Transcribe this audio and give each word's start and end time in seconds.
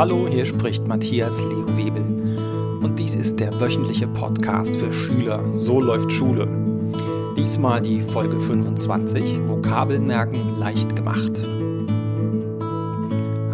Hallo, 0.00 0.26
hier 0.26 0.46
spricht 0.46 0.88
Matthias 0.88 1.42
Leo 1.42 1.76
Webel. 1.76 2.78
Und 2.82 2.98
dies 2.98 3.14
ist 3.14 3.38
der 3.38 3.60
wöchentliche 3.60 4.08
Podcast 4.08 4.74
für 4.74 4.90
Schüler 4.94 5.52
So 5.52 5.78
läuft 5.78 6.10
Schule. 6.10 6.46
Diesmal 7.36 7.82
die 7.82 8.00
Folge 8.00 8.40
25, 8.40 9.46
Vokabeln 9.46 10.06
merken 10.06 10.58
leicht 10.58 10.96
gemacht. 10.96 11.42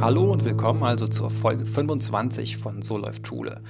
Hallo 0.01 0.31
und 0.31 0.45
willkommen 0.45 0.85
also 0.85 1.09
zur 1.09 1.31
Folge 1.31 1.67
25 1.67 2.59
von 2.59 2.81
So 2.81 2.97
läuft 2.97 3.27
Schule. 3.27 3.61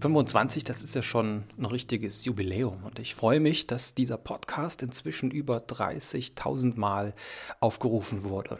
25, 0.00 0.64
das 0.64 0.80
ist 0.82 0.94
ja 0.94 1.02
schon 1.02 1.42
ein 1.58 1.66
richtiges 1.66 2.24
Jubiläum 2.24 2.84
und 2.84 2.98
ich 3.00 3.14
freue 3.14 3.38
mich, 3.38 3.66
dass 3.66 3.94
dieser 3.94 4.16
Podcast 4.16 4.82
inzwischen 4.82 5.30
über 5.30 5.58
30.000 5.58 6.80
Mal 6.80 7.12
aufgerufen 7.60 8.24
wurde. 8.24 8.58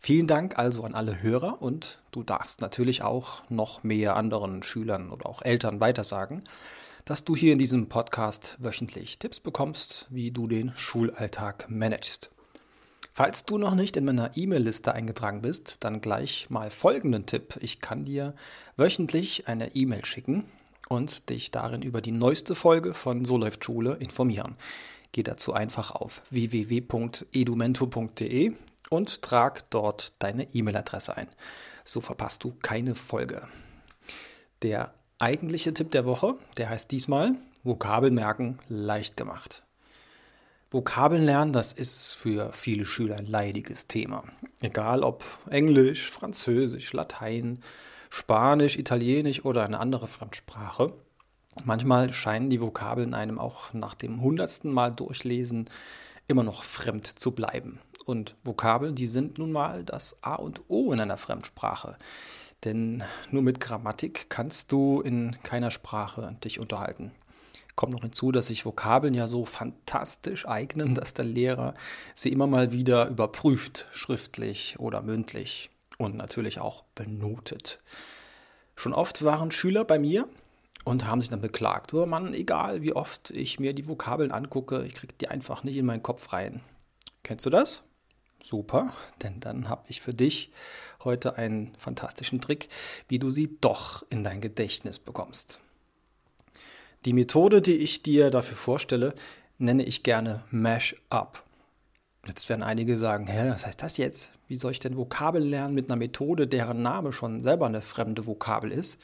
Vielen 0.00 0.26
Dank 0.26 0.58
also 0.58 0.84
an 0.84 0.94
alle 0.94 1.22
Hörer 1.22 1.60
und 1.60 1.98
du 2.12 2.22
darfst 2.22 2.60
natürlich 2.60 3.02
auch 3.02 3.42
noch 3.50 3.82
mehr 3.82 4.16
anderen 4.16 4.62
Schülern 4.62 5.10
oder 5.10 5.26
auch 5.26 5.42
Eltern 5.42 5.80
weitersagen, 5.80 6.44
dass 7.04 7.24
du 7.24 7.34
hier 7.34 7.52
in 7.52 7.58
diesem 7.58 7.88
Podcast 7.88 8.56
wöchentlich 8.60 9.18
Tipps 9.18 9.40
bekommst, 9.40 10.06
wie 10.10 10.30
du 10.30 10.46
den 10.46 10.72
Schulalltag 10.76 11.66
managst. 11.68 12.30
Falls 13.12 13.44
du 13.44 13.58
noch 13.58 13.74
nicht 13.74 13.96
in 13.96 14.04
meiner 14.04 14.36
E-Mail-Liste 14.36 14.94
eingetragen 14.94 15.42
bist, 15.42 15.78
dann 15.80 16.00
gleich 16.00 16.48
mal 16.50 16.70
folgenden 16.70 17.26
Tipp. 17.26 17.58
Ich 17.60 17.80
kann 17.80 18.04
dir 18.04 18.34
wöchentlich 18.76 19.48
eine 19.48 19.74
E-Mail 19.74 20.04
schicken 20.04 20.44
und 20.88 21.28
dich 21.28 21.50
darin 21.50 21.82
über 21.82 22.00
die 22.00 22.12
neueste 22.12 22.54
Folge 22.54 22.94
von 22.94 23.24
So 23.24 23.36
läuft 23.36 23.64
Schule 23.64 23.96
informieren. 23.96 24.54
Geh 25.10 25.24
dazu 25.24 25.52
einfach 25.52 25.90
auf 25.90 26.22
www.edumento.de 26.30 28.52
und 28.90 29.22
trag 29.22 29.70
dort 29.70 30.12
deine 30.18 30.54
E-Mail-Adresse 30.54 31.16
ein. 31.16 31.28
So 31.84 32.00
verpasst 32.00 32.44
du 32.44 32.54
keine 32.62 32.94
Folge. 32.94 33.48
Der 34.62 34.94
eigentliche 35.18 35.74
Tipp 35.74 35.90
der 35.90 36.04
Woche, 36.04 36.34
der 36.56 36.68
heißt 36.70 36.90
diesmal 36.90 37.34
Vokabeln 37.64 38.14
merken 38.14 38.58
leicht 38.68 39.16
gemacht. 39.16 39.64
Vokabeln 40.70 41.24
lernen, 41.24 41.52
das 41.52 41.72
ist 41.72 42.14
für 42.14 42.52
viele 42.52 42.84
Schüler 42.84 43.16
ein 43.16 43.26
leidiges 43.26 43.86
Thema. 43.86 44.24
Egal 44.60 45.02
ob 45.02 45.24
Englisch, 45.48 46.10
Französisch, 46.10 46.92
Latein, 46.92 47.62
Spanisch, 48.10 48.76
Italienisch 48.76 49.44
oder 49.44 49.64
eine 49.64 49.80
andere 49.80 50.06
Fremdsprache. 50.06 50.92
Manchmal 51.64 52.12
scheinen 52.12 52.50
die 52.50 52.60
Vokabeln 52.60 53.14
einem 53.14 53.38
auch 53.38 53.72
nach 53.72 53.94
dem 53.94 54.20
hundertsten 54.20 54.70
Mal 54.70 54.92
durchlesen 54.92 55.68
immer 56.26 56.42
noch 56.42 56.64
fremd 56.64 57.06
zu 57.06 57.32
bleiben. 57.32 57.80
Und 58.08 58.34
Vokabeln, 58.42 58.94
die 58.94 59.06
sind 59.06 59.36
nun 59.36 59.52
mal 59.52 59.84
das 59.84 60.16
A 60.22 60.36
und 60.36 60.62
O 60.68 60.92
in 60.94 60.98
einer 60.98 61.18
Fremdsprache. 61.18 61.98
Denn 62.64 63.04
nur 63.30 63.42
mit 63.42 63.60
Grammatik 63.60 64.30
kannst 64.30 64.72
du 64.72 65.02
in 65.02 65.36
keiner 65.42 65.70
Sprache 65.70 66.34
dich 66.42 66.58
unterhalten. 66.58 67.10
Kommt 67.76 67.92
noch 67.92 68.00
hinzu, 68.00 68.32
dass 68.32 68.46
sich 68.46 68.64
Vokabeln 68.64 69.12
ja 69.12 69.28
so 69.28 69.44
fantastisch 69.44 70.48
eignen, 70.48 70.94
dass 70.94 71.12
der 71.12 71.26
Lehrer 71.26 71.74
sie 72.14 72.32
immer 72.32 72.46
mal 72.46 72.72
wieder 72.72 73.08
überprüft, 73.08 73.84
schriftlich 73.92 74.76
oder 74.78 75.02
mündlich 75.02 75.68
und 75.98 76.16
natürlich 76.16 76.60
auch 76.60 76.84
benotet. 76.94 77.78
Schon 78.74 78.94
oft 78.94 79.22
waren 79.22 79.50
Schüler 79.50 79.84
bei 79.84 79.98
mir 79.98 80.26
und 80.82 81.06
haben 81.06 81.20
sich 81.20 81.28
dann 81.28 81.42
beklagt, 81.42 81.92
oh 81.92 82.06
Mann, 82.06 82.32
egal 82.32 82.80
wie 82.80 82.94
oft 82.94 83.32
ich 83.32 83.60
mir 83.60 83.74
die 83.74 83.86
Vokabeln 83.86 84.32
angucke, 84.32 84.82
ich 84.86 84.94
kriege 84.94 85.12
die 85.20 85.28
einfach 85.28 85.62
nicht 85.62 85.76
in 85.76 85.84
meinen 85.84 86.02
Kopf 86.02 86.32
rein. 86.32 86.62
Kennst 87.22 87.44
du 87.44 87.50
das? 87.50 87.82
Super, 88.42 88.92
denn 89.22 89.40
dann 89.40 89.68
habe 89.68 89.84
ich 89.88 90.00
für 90.00 90.14
dich 90.14 90.52
heute 91.04 91.36
einen 91.36 91.74
fantastischen 91.76 92.40
Trick, 92.40 92.68
wie 93.08 93.18
du 93.18 93.30
sie 93.30 93.58
doch 93.60 94.04
in 94.10 94.24
dein 94.24 94.40
Gedächtnis 94.40 94.98
bekommst. 94.98 95.60
Die 97.04 97.12
Methode, 97.12 97.62
die 97.62 97.76
ich 97.76 98.02
dir 98.02 98.30
dafür 98.30 98.56
vorstelle, 98.56 99.14
nenne 99.58 99.84
ich 99.84 100.02
gerne 100.02 100.42
Mash 100.50 100.96
Up. 101.10 101.44
Jetzt 102.26 102.48
werden 102.48 102.62
einige 102.62 102.96
sagen, 102.96 103.26
hä, 103.26 103.50
was 103.50 103.64
heißt 103.66 103.82
das 103.82 103.96
jetzt? 103.96 104.32
Wie 104.48 104.56
soll 104.56 104.72
ich 104.72 104.80
denn 104.80 104.96
Vokabel 104.96 105.42
lernen 105.42 105.74
mit 105.74 105.88
einer 105.88 105.96
Methode, 105.96 106.46
deren 106.46 106.82
Name 106.82 107.12
schon 107.12 107.40
selber 107.40 107.66
eine 107.66 107.80
fremde 107.80 108.26
Vokabel 108.26 108.72
ist? 108.72 108.98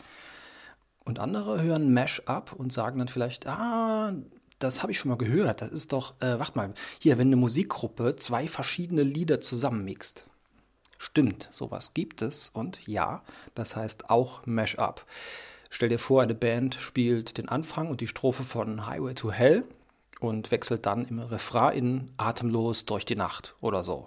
Und 1.05 1.19
andere 1.19 1.62
hören 1.62 1.93
Mash 1.93 2.22
Up 2.27 2.53
und 2.53 2.72
sagen 2.72 2.99
dann 2.99 3.09
vielleicht, 3.09 3.47
ah, 3.47 4.12
das 4.65 4.83
habe 4.83 4.93
ich 4.93 4.99
schon 4.99 5.11
mal 5.11 5.19
gehört. 5.19 5.61
Das 5.61 5.71
ist 5.71 5.93
doch, 5.93 6.15
äh, 6.21 6.39
warte 6.39 6.57
mal, 6.57 6.75
hier, 6.99 7.19
wenn 7.19 7.29
eine 7.29 7.37
Musikgruppe 7.37 8.17
zwei 8.17 8.49
verschiedene 8.49 9.03
Lieder 9.03 9.41
zusammenmixt. 9.41 10.27
Stimmt, 10.99 11.49
sowas 11.53 11.93
gibt 11.93 12.23
es 12.23 12.49
und 12.49 12.87
ja, 12.87 13.23
das 13.55 13.77
heißt 13.77 14.09
auch 14.09 14.47
Mash-up. 14.47 15.05
Stell 15.69 15.91
dir 15.91 15.99
vor, 15.99 16.23
eine 16.23 16.35
Band 16.35 16.77
spielt 16.77 17.37
den 17.37 17.49
Anfang 17.49 17.89
und 17.89 18.01
die 18.01 18.07
Strophe 18.07 18.43
von 18.43 18.87
Highway 18.87 19.15
to 19.15 19.31
Hell 19.31 19.65
und 20.21 20.51
wechselt 20.51 20.87
dann 20.87 21.05
im 21.05 21.19
Refrain 21.19 21.77
in 21.77 22.11
Atemlos 22.17 22.87
durch 22.87 23.05
die 23.05 23.17
Nacht 23.17 23.55
oder 23.61 23.85
so. 23.85 24.07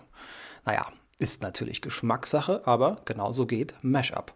Naja, 0.66 0.88
ist 1.20 1.44
natürlich 1.44 1.82
Geschmackssache, 1.82 2.66
aber 2.66 2.96
genauso 3.06 3.46
geht 3.46 3.76
Mash-up. 3.84 4.34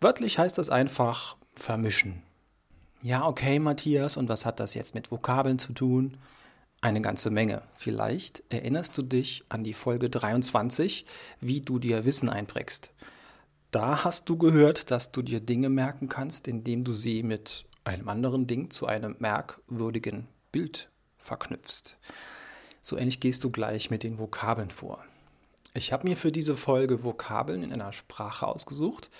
Wörtlich 0.00 0.38
heißt 0.38 0.58
das 0.58 0.68
einfach 0.68 1.36
vermischen. 1.54 2.23
Ja, 3.04 3.26
okay, 3.26 3.58
Matthias, 3.58 4.16
und 4.16 4.30
was 4.30 4.46
hat 4.46 4.60
das 4.60 4.72
jetzt 4.72 4.94
mit 4.94 5.10
Vokabeln 5.10 5.58
zu 5.58 5.74
tun? 5.74 6.16
Eine 6.80 7.02
ganze 7.02 7.28
Menge. 7.28 7.60
Vielleicht 7.74 8.42
erinnerst 8.48 8.96
du 8.96 9.02
dich 9.02 9.44
an 9.50 9.62
die 9.62 9.74
Folge 9.74 10.08
23, 10.08 11.04
wie 11.38 11.60
du 11.60 11.78
dir 11.78 12.06
Wissen 12.06 12.30
einprägst. 12.30 12.94
Da 13.70 14.04
hast 14.04 14.30
du 14.30 14.38
gehört, 14.38 14.90
dass 14.90 15.12
du 15.12 15.20
dir 15.20 15.40
Dinge 15.40 15.68
merken 15.68 16.08
kannst, 16.08 16.48
indem 16.48 16.82
du 16.82 16.94
sie 16.94 17.22
mit 17.22 17.66
einem 17.84 18.08
anderen 18.08 18.46
Ding 18.46 18.70
zu 18.70 18.86
einem 18.86 19.16
merkwürdigen 19.18 20.26
Bild 20.50 20.88
verknüpfst. 21.18 21.98
So 22.80 22.96
ähnlich 22.96 23.20
gehst 23.20 23.44
du 23.44 23.50
gleich 23.50 23.90
mit 23.90 24.02
den 24.02 24.18
Vokabeln 24.18 24.70
vor. 24.70 25.04
Ich 25.74 25.92
habe 25.92 26.08
mir 26.08 26.16
für 26.16 26.32
diese 26.32 26.56
Folge 26.56 27.04
Vokabeln 27.04 27.64
in 27.64 27.72
einer 27.74 27.92
Sprache 27.92 28.46
ausgesucht, 28.46 29.10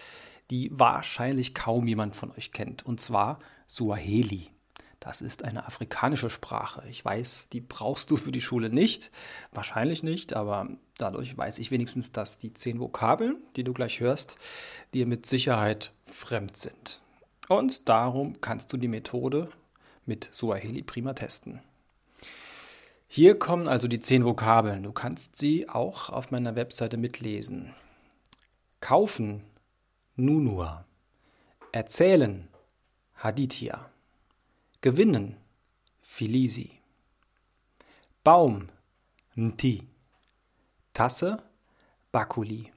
die 0.50 0.70
wahrscheinlich 0.72 1.54
kaum 1.54 1.86
jemand 1.86 2.14
von 2.14 2.30
euch 2.32 2.52
kennt, 2.52 2.84
und 2.84 3.00
zwar 3.00 3.38
Suaheli. 3.66 4.50
Das 5.00 5.20
ist 5.20 5.44
eine 5.44 5.66
afrikanische 5.66 6.30
Sprache. 6.30 6.82
Ich 6.88 7.04
weiß, 7.04 7.48
die 7.52 7.60
brauchst 7.60 8.10
du 8.10 8.16
für 8.16 8.32
die 8.32 8.40
Schule 8.40 8.70
nicht, 8.70 9.10
wahrscheinlich 9.52 10.02
nicht, 10.02 10.34
aber 10.34 10.68
dadurch 10.96 11.36
weiß 11.36 11.58
ich 11.58 11.70
wenigstens, 11.70 12.10
dass 12.10 12.38
die 12.38 12.54
zehn 12.54 12.80
Vokabeln, 12.80 13.36
die 13.56 13.64
du 13.64 13.74
gleich 13.74 14.00
hörst, 14.00 14.38
dir 14.94 15.06
mit 15.06 15.26
Sicherheit 15.26 15.92
fremd 16.06 16.56
sind. 16.56 17.00
Und 17.48 17.88
darum 17.90 18.40
kannst 18.40 18.72
du 18.72 18.78
die 18.78 18.88
Methode 18.88 19.50
mit 20.06 20.28
Suaheli 20.30 20.82
prima 20.82 21.12
testen. 21.12 21.60
Hier 23.06 23.38
kommen 23.38 23.68
also 23.68 23.88
die 23.88 24.00
zehn 24.00 24.24
Vokabeln. 24.24 24.82
Du 24.82 24.92
kannst 24.92 25.36
sie 25.36 25.68
auch 25.68 26.08
auf 26.08 26.30
meiner 26.30 26.56
Webseite 26.56 26.96
mitlesen. 26.96 27.74
Kaufen, 28.80 29.42
Nunua. 30.16 30.84
Erzählen, 31.72 32.48
Hadithia. 33.14 33.90
Gewinnen, 34.80 35.36
Filisi. 36.02 36.78
Baum, 38.22 38.68
Mti. 39.34 39.88
Tasse, 40.92 41.42
Bakuli. 42.12 42.72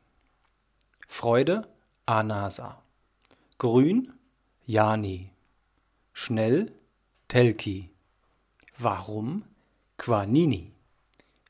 Freude, 1.08 1.68
Anasa. 2.08 2.82
Grün, 3.60 4.14
Yani. 4.66 5.32
Schnell, 6.14 6.74
Telki. 7.28 7.92
Warum, 8.80 9.44
Quanini. 9.98 10.72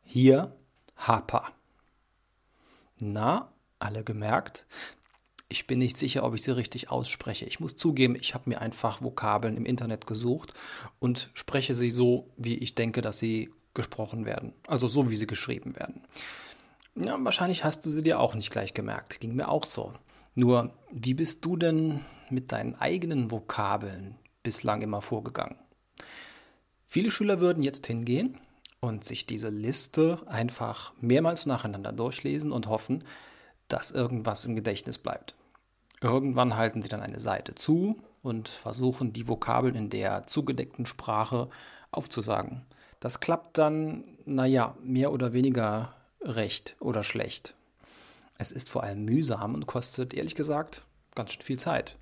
Hier, 0.04 0.52
Hapa. 0.96 1.54
Na, 3.00 3.54
alle 3.80 4.04
gemerkt? 4.04 4.66
Ich 5.50 5.66
bin 5.66 5.80
nicht 5.80 5.98
sicher, 5.98 6.24
ob 6.24 6.36
ich 6.36 6.44
sie 6.44 6.56
richtig 6.56 6.90
ausspreche. 6.90 7.46
Ich 7.46 7.60
muss 7.60 7.78
zugeben, 7.78 8.16
ich 8.16 8.34
habe 8.34 8.50
mir 8.50 8.60
einfach 8.60 9.02
Vokabeln 9.02 9.56
im 9.56 9.66
Internet 9.66 10.06
gesucht 10.06 10.54
und 11.00 11.30
spreche 11.34 11.74
sie 11.74 11.90
so, 11.90 12.30
wie 12.36 12.56
ich 12.56 12.76
denke, 12.76 13.02
dass 13.02 13.20
sie 13.20 13.50
gesprochen 13.74 14.26
werden. 14.26 14.54
Also 14.68 14.88
so, 14.88 15.10
wie 15.10 15.16
sie 15.16 15.28
geschrieben 15.28 15.76
werden. 15.76 16.02
Ja, 16.96 17.18
wahrscheinlich 17.24 17.64
hast 17.64 17.86
du 17.86 17.90
sie 17.90 18.04
dir 18.04 18.20
auch 18.20 18.36
nicht 18.36 18.52
gleich 18.52 18.74
gemerkt. 18.74 19.20
Ging 19.20 19.36
mir 19.36 19.50
auch 19.50 19.64
so. 19.64 19.94
Nur, 20.36 20.74
wie 20.92 21.14
bist 21.14 21.46
du 21.46 21.56
denn 21.56 22.02
mit 22.30 22.52
deinen 22.52 22.76
eigenen 22.76 23.32
Vokabeln 23.32 24.16
bislang 24.44 24.82
immer 24.82 25.02
vorgegangen? 25.02 25.58
Viele 26.86 27.12
Schüler 27.12 27.40
würden 27.40 27.64
jetzt 27.64 27.88
hingehen 27.88 28.38
und 28.80 29.04
sich 29.04 29.26
diese 29.26 29.50
Liste 29.50 30.20
einfach 30.28 30.94
mehrmals 31.00 31.46
nacheinander 31.46 31.92
durchlesen 31.92 32.52
und 32.52 32.68
hoffen, 32.68 33.04
dass 33.68 33.92
irgendwas 33.92 34.46
im 34.46 34.56
Gedächtnis 34.56 34.98
bleibt. 34.98 35.36
Irgendwann 36.02 36.56
halten 36.56 36.82
sie 36.82 36.90
dann 36.90 37.02
eine 37.02 37.20
Seite 37.20 37.56
zu 37.56 38.02
und 38.22 38.48
versuchen 38.48 39.14
die 39.14 39.28
Vokabeln 39.28 39.76
in 39.76 39.90
der 39.90 40.28
zugedeckten 40.28 40.86
Sprache 40.86 41.50
aufzusagen. 41.92 42.66
Das 43.00 43.20
klappt 43.20 43.58
dann, 43.58 44.04
naja, 44.26 44.76
mehr 44.84 45.12
oder 45.12 45.34
weniger 45.34 45.94
recht 46.22 46.76
oder 46.80 47.04
schlecht. 47.04 47.56
Es 48.38 48.52
ist 48.52 48.70
vor 48.70 48.84
allem 48.84 49.06
mühsam 49.06 49.56
und 49.56 49.66
kostet 49.66 50.14
ehrlich 50.14 50.36
gesagt 50.36 50.84
ganz 51.16 51.34
schön 51.34 51.42
viel 51.42 51.60
Zeit. 51.60 51.96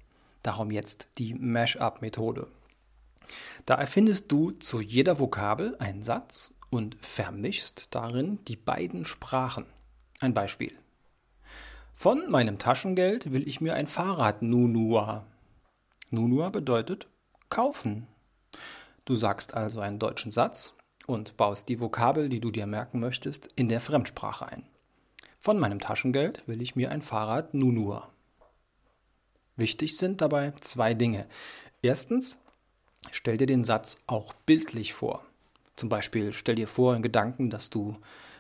Darum 0.44 0.72
jetzt 0.72 1.08
die 1.18 1.34
Mash-up-Methode. 1.34 2.48
Da 3.66 3.76
erfindest 3.76 4.32
du 4.32 4.52
zu 4.52 4.82
jeder 4.82 5.20
Vokabel 5.20 5.76
einen 5.80 6.04
Satz 6.04 6.54
und 6.70 6.98
vermischst 7.00 7.88
darin 7.92 8.40
die 8.48 8.58
beiden 8.58 9.06
Sprachen. 9.06 9.66
Ein 10.20 10.34
Beispiel. 10.34 10.78
Von 11.98 12.30
meinem 12.30 12.60
Taschengeld 12.60 13.32
will 13.32 13.48
ich 13.48 13.62
mir 13.62 13.74
ein 13.74 13.88
Fahrrad 13.88 14.42
Nunua. 14.42 15.26
Nunua 16.12 16.50
bedeutet 16.50 17.08
kaufen. 17.50 18.06
Du 19.06 19.16
sagst 19.16 19.54
also 19.54 19.80
einen 19.80 19.98
deutschen 19.98 20.30
Satz 20.30 20.76
und 21.08 21.38
baust 21.38 21.70
die 21.70 21.80
Vokabel, 21.80 22.28
die 22.28 22.42
du 22.42 22.52
dir 22.52 22.68
merken 22.68 23.00
möchtest, 23.00 23.50
in 23.56 23.70
der 23.70 23.80
Fremdsprache 23.80 24.46
ein. 24.46 24.68
Von 25.40 25.58
meinem 25.58 25.80
Taschengeld 25.80 26.44
will 26.48 26.62
ich 26.62 26.76
mir 26.76 26.92
ein 26.92 27.02
Fahrrad 27.02 27.54
Nunua. 27.54 28.12
Wichtig 29.56 29.96
sind 29.96 30.20
dabei 30.20 30.52
zwei 30.60 30.94
Dinge. 30.94 31.26
Erstens, 31.82 32.38
stell 33.10 33.38
dir 33.38 33.48
den 33.48 33.64
Satz 33.64 34.04
auch 34.06 34.34
bildlich 34.46 34.94
vor. 34.94 35.24
Zum 35.78 35.88
Beispiel 35.88 36.34
stell 36.34 36.56
dir 36.56 36.68
vor 36.68 36.94
in 36.94 37.02
Gedanken, 37.02 37.50
dass 37.50 37.70
du 37.70 37.96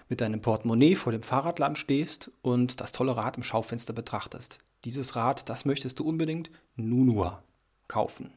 mit 0.09 0.21
deinem 0.21 0.41
Portemonnaie 0.41 0.95
vor 0.95 1.11
dem 1.11 1.21
Fahrradland 1.21 1.77
stehst 1.77 2.31
und 2.41 2.81
das 2.81 2.91
tolle 2.91 3.17
Rad 3.17 3.37
im 3.37 3.43
Schaufenster 3.43 3.93
betrachtest. 3.93 4.59
Dieses 4.83 5.15
Rad, 5.15 5.49
das 5.49 5.65
möchtest 5.65 5.99
du 5.99 6.07
unbedingt 6.07 6.51
Nunua 6.75 7.43
kaufen. 7.87 8.33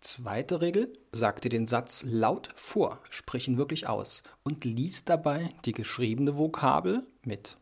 Zweite 0.00 0.60
Regel, 0.60 0.92
sag 1.12 1.40
dir 1.40 1.48
den 1.48 1.66
Satz 1.66 2.04
laut 2.06 2.50
vor, 2.54 3.00
sprich 3.08 3.48
ihn 3.48 3.56
wirklich 3.56 3.88
aus 3.88 4.22
und 4.44 4.64
lies 4.64 5.04
dabei 5.04 5.54
die 5.64 5.72
geschriebene 5.72 6.36
Vokabel 6.36 7.06
mit. 7.22 7.56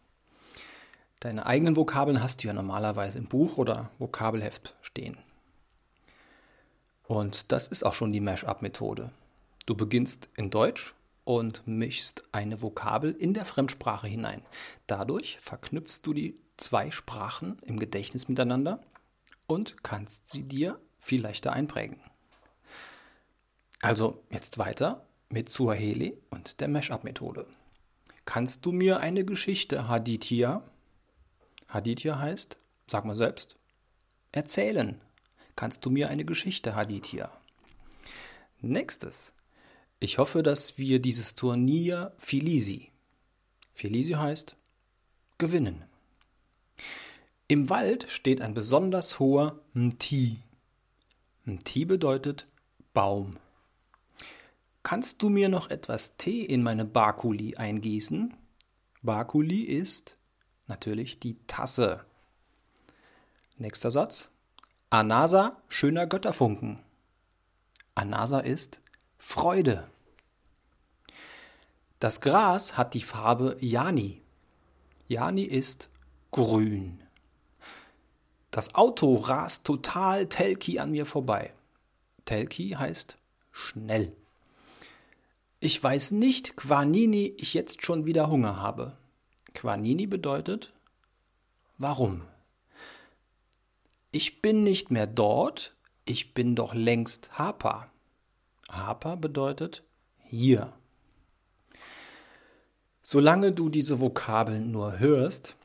Deine 1.21 1.47
eigenen 1.47 1.77
Vokabeln 1.77 2.21
hast 2.21 2.43
du 2.43 2.49
ja 2.49 2.53
normalerweise 2.53 3.19
im 3.19 3.27
Buch 3.27 3.59
oder 3.59 3.91
Vokabelheft 3.99 4.75
stehen. 4.83 5.17
Und 7.05 7.53
das 7.53 7.69
ist 7.69 7.85
auch 7.87 7.95
schon 7.95 8.11
die 8.13 8.21
Mash-up-Methode. 8.21 9.13
Du 9.65 9.77
beginnst 9.77 10.29
in 10.37 10.51
Deutsch 10.51 10.95
und 11.25 11.67
mischst 11.67 12.25
eine 12.33 12.63
Vokabel 12.63 13.13
in 13.13 13.35
der 13.35 13.45
Fremdsprache 13.45 14.07
hinein. 14.07 14.43
Dadurch 14.87 15.39
verknüpfst 15.41 16.01
du 16.05 16.13
die 16.15 16.35
zwei 16.57 16.91
Sprachen 16.91 17.59
im 17.63 17.79
Gedächtnis 17.79 18.29
miteinander 18.29 18.81
und 19.47 19.83
kannst 19.83 20.29
sie 20.31 20.43
dir 20.43 20.81
viel 20.99 21.23
leichter 21.23 21.53
einprägen. 21.53 22.01
Also 23.81 24.23
jetzt 24.31 24.59
weiter 24.59 25.07
mit 25.29 25.51
Suaheli 25.51 26.17
und 26.31 26.61
der 26.61 26.69
Mash-up-Methode. 26.69 27.47
Kannst 28.25 28.65
du 28.65 28.73
mir 28.73 29.01
eine 29.01 29.25
Geschichte, 29.25 29.89
Hadithia? 29.89 30.63
Hadithia 31.69 32.19
heißt, 32.19 32.59
sag 32.87 33.05
mal 33.05 33.17
selbst, 33.17 33.57
erzählen. 34.31 35.01
Kannst 35.57 35.85
du 35.85 35.91
mir 35.91 36.09
eine 36.09 36.25
Geschichte, 36.25 36.77
Hadithia? 36.77 37.31
Nächstes. 38.61 39.35
Ich 40.03 40.19
hoffe, 40.19 40.43
dass 40.43 40.79
wir 40.79 40.99
dieses 40.99 41.37
Turnier 41.37 42.13
Filisi. 42.19 42.91
Filisi 43.73 44.15
heißt 44.15 44.57
gewinnen. 45.39 45.85
Im 47.47 47.71
Wald 47.71 48.07
steht 48.11 48.41
ein 48.41 48.53
besonders 48.53 49.21
hoher 49.21 49.61
Mti. 49.75 50.41
Mti 51.45 51.85
bedeutet 51.85 52.49
Baum. 52.93 53.39
Kannst 54.83 55.23
du 55.23 55.29
mir 55.29 55.49
noch 55.49 55.71
etwas 55.71 56.17
Tee 56.17 56.43
in 56.43 56.65
meine 56.65 56.85
Bakuli 56.85 57.55
eingießen? 57.55 58.35
Bakuli 59.03 59.63
ist 59.63 60.17
natürlich 60.67 61.21
die 61.21 61.37
Tasse. 61.47 62.05
Nächster 63.57 63.93
Satz. 63.93 64.31
Anasa, 64.91 65.63
schöner 65.69 66.09
Götterfunken. 66.09 66.81
Anasa 67.95 68.41
ist 68.41 68.81
Freude. 69.25 69.89
Das 72.01 72.21
Gras 72.21 72.77
hat 72.77 72.93
die 72.93 73.01
Farbe 73.01 73.57
Jani. 73.61 74.21
Jani 75.07 75.45
ist 75.45 75.89
grün. 76.33 77.01
Das 78.51 78.75
Auto 78.75 79.15
rast 79.15 79.65
total 79.65 80.27
Telki 80.27 80.81
an 80.81 80.91
mir 80.91 81.07
vorbei. 81.07 81.55
Telki 82.27 82.71
heißt 82.71 83.17
schnell. 83.53 84.15
Ich 85.61 85.83
weiß 85.83 86.11
nicht, 86.11 86.57
Quanini, 86.57 87.33
ich 87.39 87.55
jetzt 87.55 87.87
schon 87.87 88.05
wieder 88.05 88.29
Hunger 88.29 88.57
habe. 88.57 88.99
Quanini 89.55 90.07
bedeutet 90.07 90.75
warum? 91.79 92.23
Ich 94.11 94.43
bin 94.43 94.63
nicht 94.65 94.91
mehr 94.91 95.07
dort, 95.07 95.75
ich 96.05 96.35
bin 96.35 96.55
doch 96.55 96.75
längst 96.75 97.39
Hapa. 97.39 97.89
Hapa 98.73 99.17
bedeutet 99.17 99.83
hier. 100.25 100.73
Solange 103.03 103.53
du 103.53 103.69
diese 103.69 104.01
Vokabeln 104.01 104.73
nur 104.73 104.99
hörst, 104.99 105.57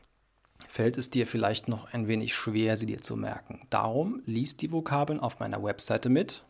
fällt 0.67 0.97
es 0.97 1.09
dir 1.09 1.25
vielleicht 1.25 1.69
noch 1.69 1.93
ein 1.93 2.07
wenig 2.07 2.35
schwer, 2.35 2.75
sie 2.75 2.85
dir 2.85 3.01
zu 3.01 3.15
merken. 3.15 3.65
Darum 3.69 4.21
liest 4.25 4.61
die 4.61 4.71
Vokabeln 4.71 5.21
auf 5.21 5.39
meiner 5.39 5.63
Webseite 5.63 6.09
mit 6.09 6.43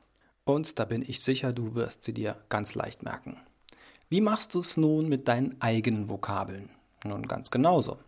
und 0.46 0.80
da 0.80 0.86
bin 0.86 1.04
ich 1.08 1.22
sicher, 1.22 1.54
du 1.54 1.76
wirst 1.76 2.04
sie 2.04 2.14
dir 2.14 2.36
ganz 2.50 2.74
leicht 2.74 3.04
merken. 3.04 3.38
Wie 4.10 4.22
machst 4.22 4.56
du 4.56 4.60
es 4.60 4.78
nun 4.78 5.08
mit 5.10 5.28
deinen 5.28 5.62
eigenen 5.62 6.10
Vokabeln? 6.10 6.70
Nun 7.04 7.28
ganz 7.28 7.52
genauso. 7.52 8.00